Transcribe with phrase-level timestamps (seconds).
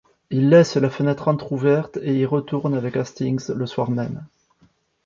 [0.31, 4.25] Il laisse la fenêtre entrouverte et y retourne avec Hastings le soir même.